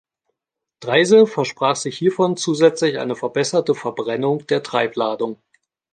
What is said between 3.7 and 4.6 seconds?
Verbrennung